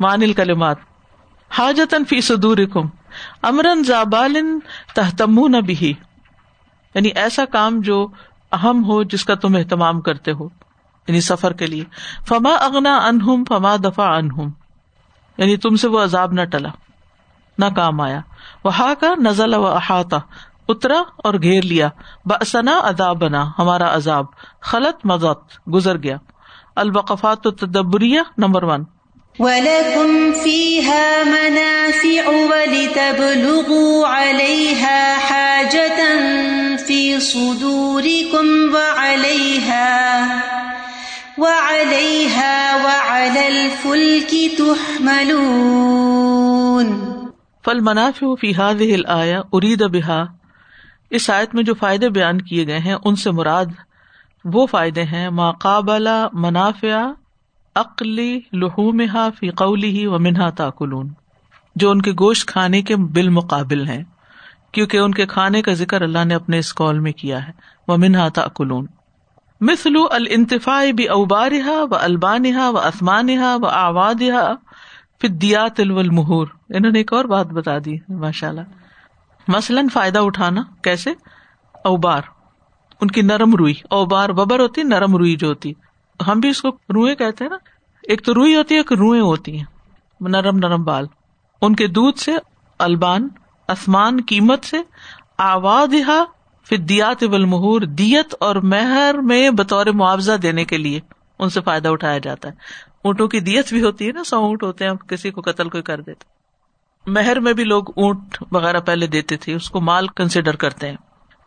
[0.00, 0.78] مان الکلمات.
[1.50, 2.88] حاجتن فی صدورکم
[3.42, 4.36] امرن زابال
[4.94, 5.92] تہتمون بھی
[6.94, 8.06] یعنی ایسا کام جو
[8.52, 10.48] اہم ہو جس کا تم اہتمام کرتے ہو
[11.08, 11.84] یعنی سفر کے لیے.
[12.28, 14.48] فما اگنا انہم فما دفاع انہم
[15.38, 16.68] یعنی تم سے وہ عذاب نہ ٹلا،
[17.58, 18.20] نہ کام آیا.
[18.64, 20.16] وہ کا نزل و احاطہ
[20.68, 21.88] اترا اور گھیر لیا.
[22.24, 24.24] بسنا ادا بنا ہمارا عذاب.
[24.62, 26.16] خلط مزت گزر گیا.
[26.76, 28.84] البقفات تدبریہ نمبر ون.
[29.40, 36.00] وَلَكُمْ فِيهَا مَنَافِعُ وَلِتَبْلُغُوا عَلَيْهَا حَاجَةً
[36.86, 39.92] فِي صُدُورِكُمْ وَعَلَيْهَا
[41.38, 45.60] وَعَلَيْهَا وَعَلَى الْفُلْكِ تُحْمَلُونَ
[47.64, 50.24] فالمنافع فی هذه الآية أريد بها۔
[51.10, 53.66] اس آیت میں جو فائدے بیان کیے گئے ہیں، ان سے مراد
[54.44, 57.12] وہ فائدے ہیں ماقابلہ منافع
[57.74, 59.02] عقلی لہوم
[59.38, 61.08] فی قولی ہی و منہا تاکلون۔
[61.76, 64.04] جو ان کے گوشت کھانے کے بالمقابل ہیں،
[64.72, 67.52] کیونکہ ان کے کھانے کا ذکر اللہ نے اپنے اس قول میں کیا ہے
[67.88, 68.86] وہ منہا تاکلون۔
[69.60, 74.54] مثلو الانتفاع بھی اوبارہ و البانہ و اسمانہ و آوادہ
[75.22, 78.60] فدیات المہور انہوں نے ایک اور بات بتا دی ماشاء اللہ
[79.48, 81.10] مثلاً فائدہ اٹھانا، کیسے؟
[81.84, 82.22] اوبار۔
[83.00, 85.72] ان کی نرم روئی، اوبار ببر ہوتی، نرم روئی جو ہوتی۔
[86.28, 87.56] ہم بھی اس کو روئے کہتے ہیں نا،
[88.02, 89.64] ایک تو روئی ہوتی ہے، ایک روئیں ہوتی ہیں،
[90.20, 91.06] نرم نرم بال۔
[91.62, 92.32] ان کے دودھ سے
[92.78, 93.28] البان،
[93.68, 94.76] آسمان قیمت سے
[95.38, 95.94] آواز
[96.68, 101.00] فدیات مہور دیت اور مہر میں بطور معاوضہ دینے کے لیے
[101.38, 102.54] ان سے فائدہ اٹھایا جاتا ہے۔
[103.04, 105.82] اونٹوں کی دیت بھی ہوتی ہے نا، سو اونٹ ہوتے ہیں کسی کو قتل کوئی
[105.82, 106.24] کر دیتے۔
[107.06, 110.96] مہر میں بھی لوگ اونٹ وغیرہ پہلے دیتے تھے، اس کو مال کنسیڈر کرتے ہیں۔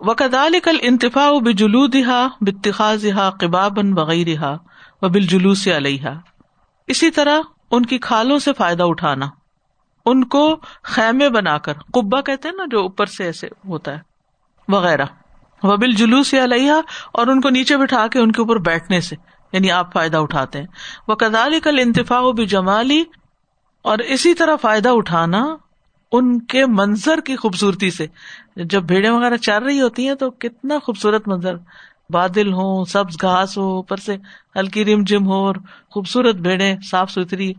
[0.04, 3.06] وکدال کل انتفا بجلو دہا بتخاذ
[3.40, 4.58] قبابن وغیرہ
[5.02, 6.08] و بال جلوس علیہ
[6.88, 7.40] اسی طرح
[7.72, 9.26] ان کی کھالوں سے فائدہ اٹھانا
[10.06, 14.00] ان کو خیمے بنا کر قبا کہتے ہیں نا جو اوپر سے ایسے ہوتا ہے،
[14.68, 15.06] وغیرہ۔
[15.64, 16.72] و بال جلوس علیہ
[17.12, 19.16] اور ان کو نیچے بٹھا کے ان کے اوپر بیٹھنے سے
[19.52, 20.68] یعنی آپ فائدہ اٹھاتے ہیں۔
[21.08, 23.04] وہ کدال کل انتفا بھی جمالی
[23.82, 25.46] اور اسی طرح فائدہ اٹھانا
[26.14, 28.08] ان کے منظر کی خوبصورتی سے۔
[28.56, 31.56] جب بھیڑے وغیرہ چل رہی ہوتی ہیں تو کتنا خوبصورت منظر۔
[32.10, 34.18] بادل ہو سبز گھاس ہو، اوپر سے
[34.56, 35.56] ہلکی رم جم ہو اور
[35.90, 37.54] خوبصورت بھیڑے صاف ستھری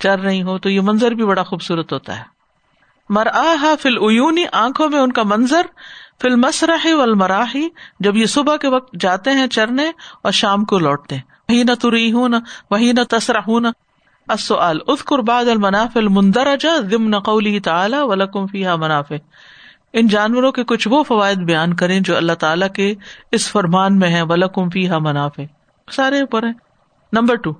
[0.00, 2.24] چل رہی ہو تو یہ منظر بھی بڑا خوبصورت ہوتا ہے۔
[3.08, 5.62] مر آ فل اونی آنکھوں میں ان کا منظر
[6.22, 7.68] فل مسرح والمراحی،
[8.00, 9.90] جب یہ صبح کے وقت جاتے ہیں چرنے
[10.22, 12.36] اور شام کو لوٹتے ہیں۔ وہی نہ تری ہوں نہ
[12.70, 13.68] وہی نہ تسرا ہوں نہ
[14.30, 19.16] السؤال اذكر بعض المنافع المندرجة ضمن قوله تعالى ولكم فيها منافع.
[19.92, 22.94] ان جانوروں کے کچھ وہ فوائد بیان کریں جو اللہ تعالیٰ کے
[23.32, 25.42] اس فرمان میں ہیں ولکم فیہا منافع.
[25.92, 26.52] سارے اوپر ہیں
[27.12, 27.52] نمبر ٹو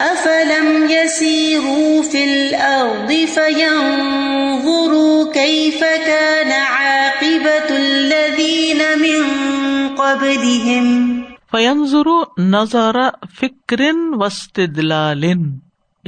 [0.00, 9.22] افلم يسيروا في الارض فينظروا كيف كان عاقبة الذين من
[9.96, 10.86] قبلهم.
[11.50, 12.96] فينظروا نظر
[13.40, 13.80] فکر
[14.14, 15.24] واستدلال.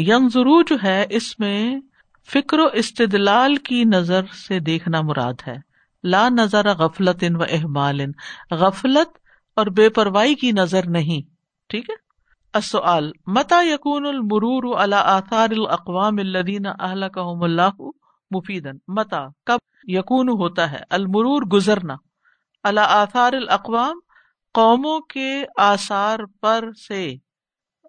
[0.00, 1.80] ینظرو جو ہے اس میں
[2.32, 5.56] فکر و استدلال کی نظر سے دیکھنا مراد ہے۔
[6.04, 8.00] لا نظر غفلت ان و احمال
[8.50, 9.18] غفلت
[9.56, 11.30] اور بے پرواہی کی نظر نہیں۔
[11.68, 12.10] ٹھیک ہے؟
[13.26, 17.80] متا یقون المرور آثار الاقوام الدین اللہ
[18.30, 21.94] مفید متا کب یقون ہوتا ہے؟ المرور گزرنا۔
[22.64, 23.98] اللہ آثار الاقوام،
[24.54, 27.14] قوموں کے آثار پر سے۔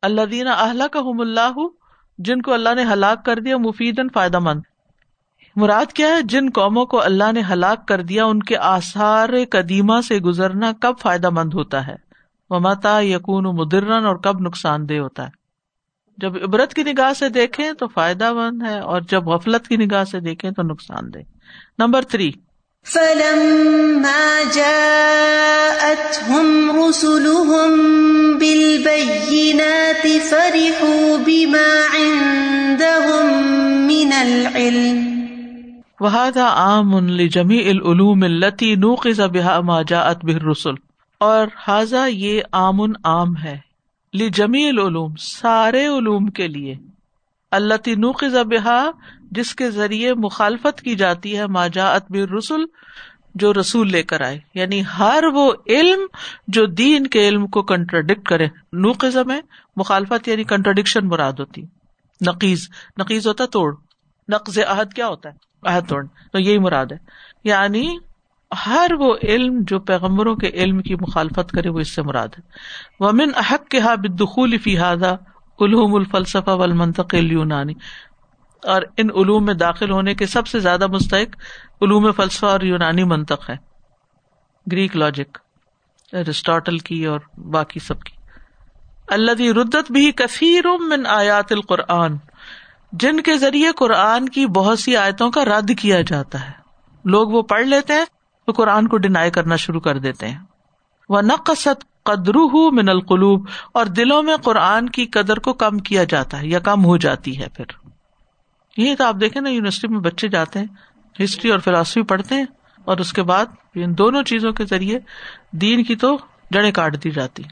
[0.02, 1.58] اللہ دین اہل کا اللہ
[2.18, 4.62] جن کو اللہ نے ہلاک کر دیا مفید فائدہ مند
[5.56, 10.02] مراد کیا ہے؟ جن قوموں کو اللہ نے ہلاک کر دیا، ان کے آثار قدیمہ
[10.08, 11.96] سے گزرنا کب فائدہ مند ہوتا ہے؟
[12.50, 15.30] وہ متا یقون مدرن اور کب نقصان دہ ہوتا ہے؟
[16.18, 20.04] جب عبرت کی نگاہ سے دیکھیں تو فائدہ مند ہے اور جب غفلت کی نگاہ
[20.04, 21.20] سے دیکھیں تو نقصان دہ۔
[21.80, 22.32] نمبر تھری
[22.84, 27.72] فلما جاءتهم رسلهم
[28.38, 33.26] بالبينات فرحوا بما عندهم
[33.88, 35.00] من العلم.
[36.02, 40.76] وهذا عام لجميع العلوم التي نوقظ بها ما جاءت به الرسل.
[41.20, 43.58] اور حاضا یہ عام عام ہے
[44.14, 46.76] لجمیع العلوم، سارے علوم کے لیے
[47.52, 48.82] اللہ نوقز بحا
[49.32, 52.66] جس کے ذریعے مخالفت کی جاتی ہے ماجا بر رسول
[53.36, 56.00] جو رسول لے کر آئے۔ یعنی ہر وہ علم
[56.48, 59.42] جو دین کے علم کو کنٹراڈکٹ کرے۔ نوقز میں
[59.76, 61.62] مخالفت یعنی کنٹراڈکشن مراد ہوتی۔
[62.28, 62.70] نقیز
[63.00, 63.76] نقیز ہوتا توڑ۔
[64.30, 66.98] نقز عہد کیا ہوتا ہے؟ عہد توڑ تو یہی مراد ہے۔
[67.44, 67.98] یعنی
[68.66, 72.42] ہر وہ علم جو پیغمبروں کے علم کی مخالفت کرے، وہ اس سے مراد ہے۔
[73.00, 74.78] ومن احق کے ہا بدخول فی
[75.60, 77.16] الحم الفلسفہ و المنطق
[78.64, 81.36] اور ان علوم میں داخل ہونے کے سب سے زیادہ مستحق
[81.82, 83.56] علوم فلسفہ اور یونانی منطق ہے
[84.72, 85.38] گریک لاجک
[86.14, 88.16] ارسٹاٹل کی اور باقی سب کی۔
[89.08, 92.18] اللہ ردت بھی کثیر من آیات القرآن،
[92.92, 96.52] جن کے ذریعے قرآن کی بہت سی آیتوں کا رد کیا جاتا ہے۔
[97.06, 98.06] لوگ وہ پڑھ لیتے ہیں
[98.48, 100.40] تو قرآن کو ڈینائی کرنا شروع کر دیتے ہیں۔
[101.10, 106.42] وہ نقصت قدرو من القلوب، اور دلوں میں قرآن کی قدر کو کم کیا جاتا
[106.42, 107.81] ہے یا کم ہو جاتی ہے پھر۔
[108.78, 110.68] یہ تو آپ دیکھیں نا، یونیورسٹی میں بچے جاتے ہیں،
[111.24, 112.46] ہسٹری اور فلاسفی پڑھتے ہیں،
[112.86, 113.46] اور اس کے بعد
[113.76, 115.00] ان دونوں چیزوں کے ذریعے
[115.52, 116.18] دین کی تو
[116.52, 117.44] جڑیں کاٹ دی جاتی۔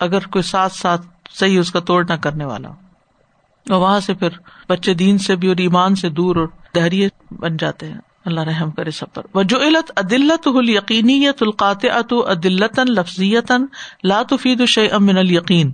[0.00, 2.68] اگر کوئی ساتھ ساتھ صحیح اس کا توڑ نہ کرنے والا
[3.70, 4.28] اور وہاں سے پھر
[4.68, 8.70] بچے دین سے بھی اور ایمان سے دور اور دہریے بن جاتے ہیں۔ اللہ رحم
[8.70, 11.84] کرے سب پر۔ وہ جو علت عدلت یقینیت القاط
[12.30, 13.66] عدلتن لفظیتن
[14.04, 15.72] لاتفید الشع امن القین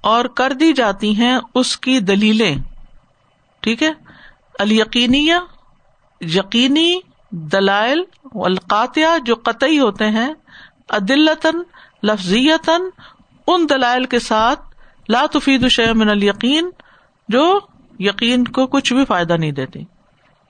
[0.00, 2.56] اور کر دی جاتی ہیں اس کی دلیلیں۔
[3.62, 3.90] ٹھیک ہے؟
[4.58, 5.28] الیقینی
[6.20, 6.98] یقینی،
[7.30, 8.02] دلائل
[8.34, 10.32] القاطیہ جو قطعی ہوتے ہیں
[10.90, 11.54] عدلتاً
[12.02, 12.80] لفظیتاً،
[13.46, 14.60] ان دلائل کے ساتھ
[15.08, 16.70] لاتفید الشع من القین
[17.28, 17.60] جو
[17.98, 19.84] یقین کو کچھ بھی فائدہ نہیں دیتی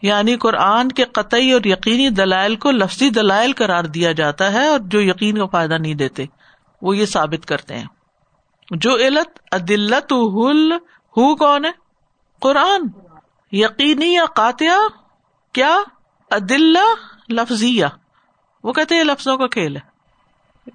[0.02, 4.78] یعنی قرآن کے قطعی اور یقینی دلائل کو لفظی دلائل قرار دیا جاتا ہے اور
[4.78, 6.24] جو یقین کا فائدہ نہیں دیتے،
[6.82, 7.86] وہ یہ ثابت کرتے ہیں۔
[8.70, 10.12] جو علت عدلت
[11.16, 11.81] ہو کون ہے؟
[12.42, 12.80] قرآن
[13.52, 14.88] یقینی یا قاتیہ
[15.52, 15.78] کیا؟
[16.30, 16.76] عدل
[17.28, 17.86] لفظیہ۔
[18.64, 19.80] وہ کہتے ہیں لفظوں کا کھیل ہے۔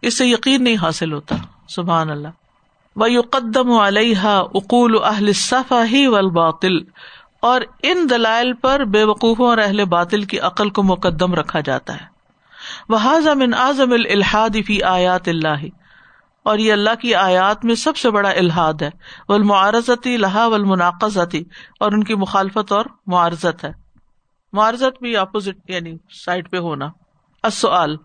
[0.01, 1.35] اس سے یقین نہیں حاصل ہوتا،
[1.69, 2.27] سبحان اللہ۔
[2.95, 6.77] وہ قدم علیہ اقول اہل صفا ہی والباطل۔
[7.39, 11.93] اور ان دلائل پر بے وقوفوں اور اہل باطل کی عقل کو مقدم رکھا جاتا
[11.93, 12.05] ہے۔
[12.89, 15.65] وہ اعظم اعظم الحاد فی آیات اللہ
[16.47, 18.89] اور یہ اللہ کی آیات میں سب سے بڑا الحاد ہے۔
[19.29, 19.38] وہ
[20.05, 20.75] لہا و
[21.79, 23.71] اور ان کی مخالفت اور معارضت ہے۔
[24.53, 26.85] معارضت بھی اپوزٹ یعنی سائڈ پہ ہونا۔
[27.44, 27.95] اصل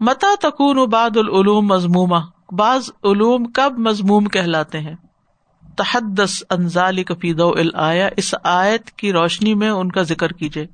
[0.00, 4.94] متا تکون بعد العلوم مضمومہ؟ بعض علوم کب مضموم کہلاتے ہیں؟
[5.76, 7.42] تحدس انزال کفید
[7.74, 10.66] آیا اس آیت کی روشنی میں ان کا ذکر کیجیے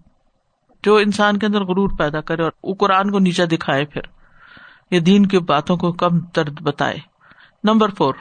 [0.83, 4.01] جو انسان کے اندر غرور پیدا کرے اور وہ قرآن کو نیچا دکھائے پھر۔
[4.91, 6.99] یہ دین کی باتوں کو کم درد بتائے۔
[7.65, 8.15] نمبر فور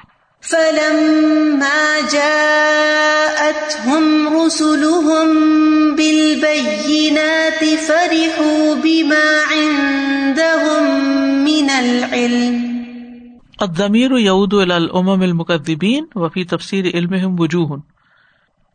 [13.60, 17.78] ادمیر یعود العم المقدبین وفی تفسیر علم وجوہ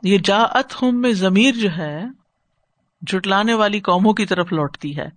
[0.03, 2.05] یہ جا ات ہم میں ضمیر جو ہے
[3.03, 5.09] جٹلانے والی قوموں کی طرف لوٹتی ہے.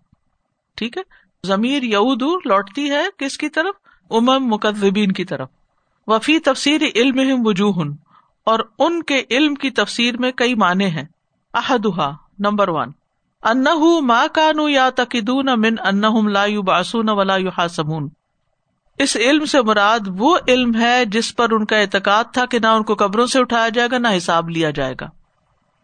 [0.75, 1.03] ٹھیک ہے؟
[1.47, 5.49] ضمیر یعود لوٹتی ہے کس کی طرف؟ امم مقدبین کی طرف۔
[6.07, 7.83] وفی تفسیر علم وجوہ
[8.45, 11.05] اور ان کے علم کی تفسیر میں کئی معنی ہیں۔
[11.53, 12.91] احدہ نمبر ون
[13.43, 13.65] ان
[14.01, 18.09] ماں کانو یا تقدون من ان لا باسون ولا یو حاسمون
[18.97, 22.67] اس علم سے مراد وہ علم ہے جس پر ان کا اعتقاد تھا کہ نہ
[22.67, 25.09] ان کو قبروں سے اٹھایا جائے گا، نہ حساب لیا جائے گا۔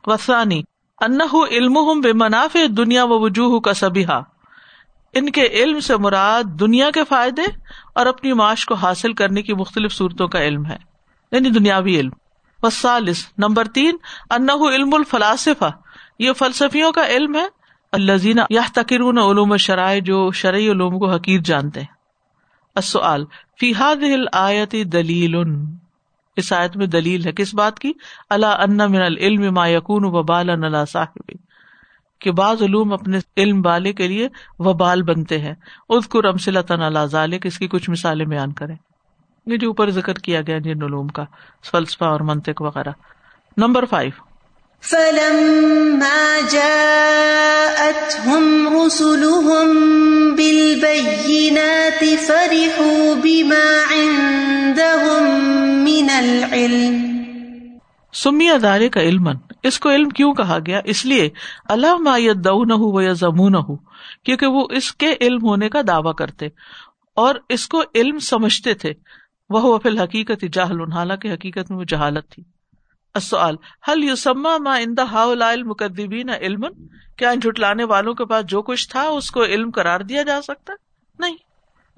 [0.07, 0.63] وسانی
[1.01, 1.21] ان
[1.51, 4.23] علم بے منافع دنیا و وجوہ کا سبھا
[5.13, 7.41] ان کے علم سے مراد دنیا کے فائدے
[7.95, 10.77] اور اپنی معاش کو حاصل کرنے کی مختلف صورتوں کا علم ہے
[11.31, 12.11] یعنی دنیاوی علم۔
[12.63, 13.97] وسالس نمبر تین
[14.29, 15.71] ان علم الفلاسفہ۔
[16.19, 17.45] یہ فلسفیوں کا علم ہے۔
[17.91, 21.87] اللہ یا تقرون علوم شرائع جو شرعی علوم کو حقیر جانتے ہیں۔
[22.75, 23.25] السؤال،
[23.59, 25.35] فی هذه آیت دلیل۔
[26.35, 27.93] اس آیت میں دلیل ہے کس بات کی؟
[28.29, 31.31] اللہ ان من العلم ما یقون وبال اللہ صاحب
[32.21, 34.27] کہ بعض علوم اپنے علم والے کے لیے
[34.59, 35.53] وبال بنتے ہیں۔
[35.89, 38.75] اذکر امثلۃ علی ذلک اس کی کچھ مثالیں بیان کریں۔
[39.45, 41.25] یہ جو اوپر ذکر کیا گیا جن علوم کا،
[41.71, 42.89] فلسفہ اور منطق وغیرہ۔
[43.57, 44.11] نمبر فائیو
[44.81, 55.23] فلما جاءتهم رسلهم بالبينات فرحوا بما عندهم
[55.83, 57.10] من العلم۔
[58.23, 59.29] سمی ادارے کا علم
[59.63, 61.29] اس کو علم کیوں کہا گیا؟ اس لیے
[61.65, 63.75] اللہ مایت دو نہ ہو یا زمو نہ ہو
[64.23, 66.45] کیونکہ وہ اس کے علم ہونے کا دعوی کرتے
[67.15, 68.93] اور اس کو علم سمجھتے تھے۔
[69.49, 72.43] وہ فی الحقیقت جاہل حالانکہ حقیقت میں وہ جہالت تھی۔
[73.13, 73.55] السؤال
[73.89, 76.61] هل يسمى ما عند هؤلاء المكذبين علم
[77.17, 80.41] کیا ان جھٹلانے والوں کے پاس جو کچھ تھا اس کو علم قرار دیا جا
[80.41, 80.73] سکتا؟
[81.19, 81.35] نہیں۔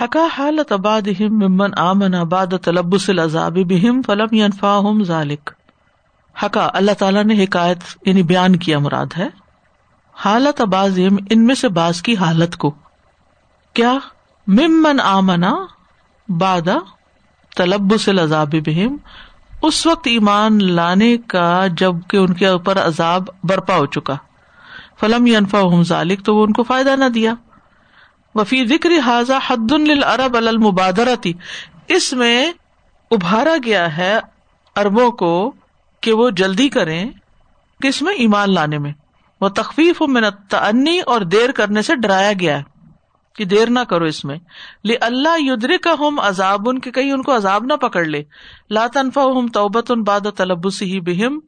[0.00, 5.50] حکا حالت آباد ممن آمن آباد تلبس العذاب بہم فلم ینفا ذالک.
[6.42, 9.28] حکا اللہ تعالیٰ نے حکایت یعنی بیان کیا مراد ہے؟
[10.12, 10.98] حالت اباز
[11.30, 12.74] ان میں سے باز کی حالت کو۔
[13.74, 13.98] کیا
[14.46, 15.54] ممن آمنا
[16.28, 16.76] بادا
[17.56, 18.96] تلبس العذاب بہم
[19.62, 24.16] اس وقت ایمان لانے کا جبکہ ان کے اوپر عذاب برپا ہو چکا۔
[25.00, 27.34] فلم ینفا ذالک، تو وہ ان کو فائدہ نہ دیا۔
[28.34, 31.32] وفی ذکر حاضہ حد العرب المبادرتی،
[31.88, 32.52] اس میں
[33.10, 34.18] ابھارا گیا ہے
[34.76, 35.52] اربوں کو
[36.00, 37.10] کہ وہ جلدی کریں
[37.82, 38.92] کس میں؟ ایمان لانے میں۔
[39.40, 40.54] وہ تخفیف و منت
[41.06, 42.73] اور دیر کرنے سے ڈرایا گیا ہے۔
[43.36, 44.38] کہ دیر نہ کرو اس میں۔
[44.84, 48.22] لے اللہ یدر کا ہوم عذاب ان کے کہیں ان کو عذاب نہ پکڑ لے۔
[48.70, 51.40] لا تنفا ہم توبت ان باد تلبس ہی بہم،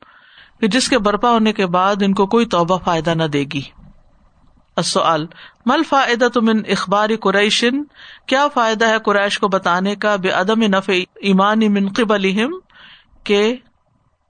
[0.60, 3.62] کہ جس کے برپا ہونے کے بعد ان کو کوئی توبہ فائدہ نہ دے گی۔
[4.76, 5.26] السؤال
[5.66, 7.84] مل فائدہ تم ان اخباری قریشن
[8.26, 12.58] کیا فائدہ ہے قریش کو بتانے کا بے عدم نفع ایمان منقب علیہم
[13.24, 13.56] کہ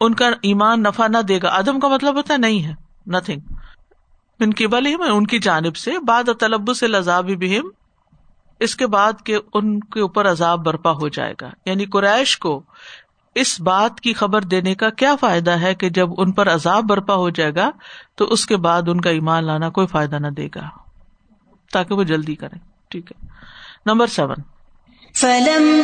[0.00, 2.74] ان کا ایمان نفع نہ دے گا؟ عدم کا مطلب ہوتا ہے نہیں ہے
[3.06, 3.55] نتنگ
[4.40, 7.68] من کی بل ان کی جانب سے، بعد طلب سے لذاب بہم،
[8.60, 12.62] اس کے بعد کے ان کے اوپر عذاب برپا ہو جائے گا۔ یعنی قریش کو
[13.34, 17.14] اس بات کی خبر دینے کا کیا فائدہ ہے کہ جب ان پر عذاب برپا
[17.14, 17.70] ہو جائے گا،
[18.14, 20.68] تو اس کے بعد ان کا ایمان لانا کوئی فائدہ نہ دے گا۔
[21.72, 23.26] تاکہ وہ جلدی کریں۔ ٹھیک ہے۔
[23.86, 24.36] Number seven.
[25.14, 25.80] فلم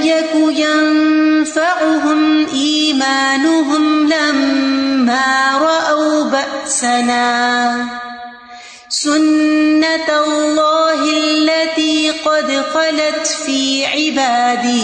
[8.92, 14.82] سنت اللہ التي قد خلت في عبادي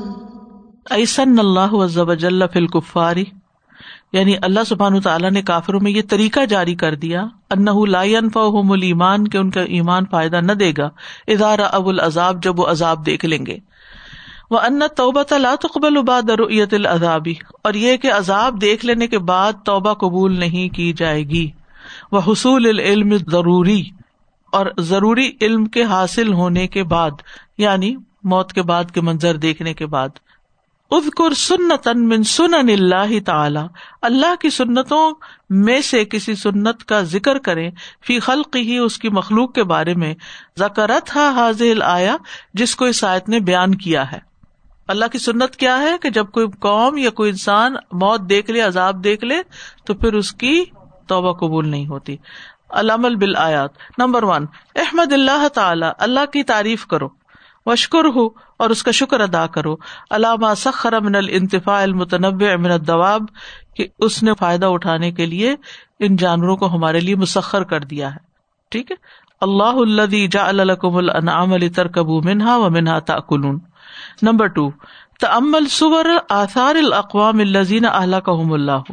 [0.89, 3.15] ایسن اللہ عز وجل فی الكفار
[4.11, 8.71] یعنی اللہ سبحانہ تعالیٰ نے کافروں میں یہ طریقہ جاری کر دیا انہ لا ينفعهم
[8.71, 10.89] الایمان، کہ ان کا ایمان فائدہ نہ دے گا۔
[11.27, 13.74] اذا اب العذاب، جب وہ عذاب دیکھ لیں گے۔
[14.55, 17.33] وہ ان توبہ تقبل اباد رویت العذابی
[17.63, 21.51] اور یہ کہ عذاب دیکھ لینے کے بعد توبہ قبول نہیں کی جائے گی۔
[22.11, 23.83] وہ حصول العلم ضروری
[24.51, 27.11] اور ضروری علم کے حاصل ہونے کے بعد
[27.57, 30.09] یعنی موت کے بعد کے منظر دیکھنے کے بعد۔
[30.91, 33.59] ادکر سنتن من سن اللہ تعالی،
[34.01, 35.13] اللہ کی سنتوں
[35.49, 37.69] میں سے کسی سنت کا ذکر کرے
[38.07, 40.13] فی خلق ہی اس کی مخلوق کے بارے میں۔
[40.59, 42.17] زکرت ہا حاضل آیا
[42.53, 44.34] جس کو اس آیت نے بیان کیا ہے۔
[44.87, 48.61] اللہ کی سنت کیا ہے کہ جب کوئی قوم یا کوئی انسان موت دیکھ لے،
[48.61, 49.35] عذاب دیکھ لے،
[49.85, 50.63] تو پھر اس کی
[51.07, 52.17] توبہ قبول نہیں ہوتی۔
[52.69, 57.07] علام بل آیات نمبر ون، احمد اللہ تعالی، اللہ کی تعریف کرو
[57.65, 58.25] وشکر ہو
[58.57, 59.75] اور اس کا شکر ادا کرو۔
[60.09, 63.21] علامہ سخر امن الانتفاع المتنوع امن الدواب،
[63.75, 65.55] کہ اس نے فائدہ اٹھانے کے لیے
[65.99, 68.19] ان جانوروں کو ہمارے لیے مسخر کر دیا ہے۔
[68.69, 68.95] ٹھیک ہے؟
[69.41, 73.59] اللہ اللہ جا النعام علی ترکبو منہا و منہا تاکلون۔
[74.21, 74.69] نمبر ٹو
[75.21, 78.91] تمل سور آثار الاقوام الزین اللہ کام اللہ۔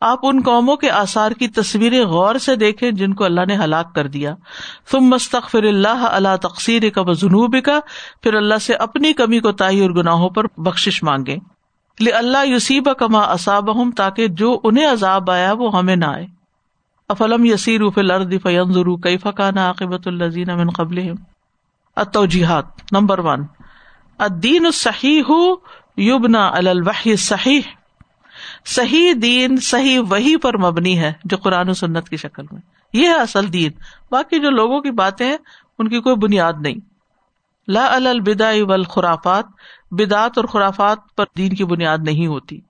[0.00, 3.94] آپ ان قوموں کے آثار کی تصویریں غور سے دیکھیں جن کو اللہ نے ہلاک
[3.94, 4.34] کر دیا۔
[4.90, 7.80] تم مستقفر اللہ اللہ تقسیر کا و جنوب کا
[8.22, 11.36] پھر اللہ سے اپنی کمی کو تاہی اور گناہوں پر بخشش مانگے
[12.14, 16.26] اللہ یوسیب کما اصاب ہوں تاکہ جو انہیں عذاب آیا وہ ہمیں نہ آئے۔
[17.08, 21.16] افلم یسیر الارض فینظروا کیف کان عاقبت الذین من قبلہم۔
[22.92, 23.42] Number one.
[24.18, 25.32] الدین الصحیح
[25.96, 27.60] یبنا الوحی صحیح
[28.64, 32.60] صحیح دین، صحیح وہی پر مبنی ہے، جو قرآن و سنت کی شکل میں۔
[32.92, 33.72] یہ ہے اصل دین۔
[34.10, 35.36] باقی جو لوگوں کی باتیں ہیں،
[35.78, 36.74] ان کی کوئی بنیاد نہیں۔
[37.68, 39.46] لا البدا والخرافات،
[39.90, 42.60] بدعت اور خرافات پر دین کی بنیاد نہیں ہوتی۔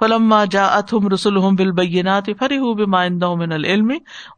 [0.00, 3.90] فلما جاءتهم رسلهم بالبينات فرحوا بما عندهم من العلم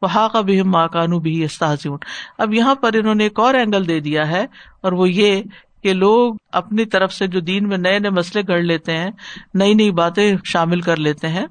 [0.02, 1.98] وحاق بهم ما کانو بھی يستهزئون۔
[2.38, 4.46] اب یہاں پر انہوں نے ایک اور اینگل دے دیا ہے،
[4.80, 5.42] اور وہ یہ
[5.84, 9.10] کہ لوگ اپنی طرف سے جو دین میں نئے نئے مسئلے گڑ لیتے ہیں،
[9.54, 11.46] نئی نئی باتیں شامل کر لیتے ہیں،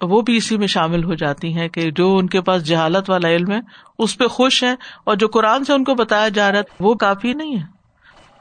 [0.00, 3.28] وہ بھی اسی میں شامل ہو جاتی ہیں کہ جو ان کے پاس جہالت والا
[3.28, 3.60] علم ہے،
[3.98, 4.74] اس پہ خوش ہے
[5.04, 7.64] اور جو قرآن سے ان کو بتایا جا رہا ہے، وہ کافی نہیں ہے۔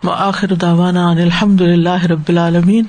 [0.03, 2.83] آخر داوانا الحمد للہ رب العالمین۔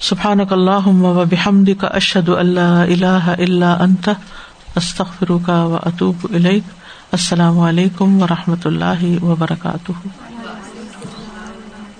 [0.00, 0.88] سبحان اللہ
[1.30, 4.08] بحمد کا اشد اللہ اللہ اللہ انت
[4.76, 6.26] استخر کا و اطوب
[7.12, 9.92] السلام علیکم و رحمۃ اللہ وبرکاتہ۔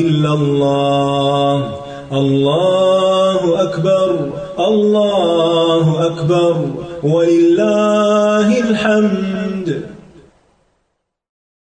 [0.00, 1.70] إلا الله.
[2.12, 4.30] الله أكبر.
[4.58, 6.54] الله أكبر.
[7.02, 9.31] ولله الحمد.